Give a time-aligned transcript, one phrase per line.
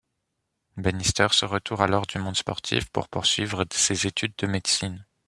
[0.77, 5.05] Bannister se retire alors du monde sportif pour poursuivre ses études de médecine.